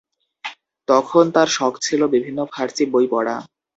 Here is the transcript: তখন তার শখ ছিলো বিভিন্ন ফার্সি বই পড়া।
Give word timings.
তখন 0.87 1.23
তার 1.35 1.47
শখ 1.49 1.73
ছিলো 1.85 2.05
বিভিন্ন 2.15 2.39
ফার্সি 2.45 2.83
বই 2.93 3.05
পড়া। 3.13 3.35